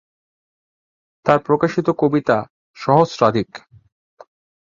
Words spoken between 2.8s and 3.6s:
সহস্রাধিক।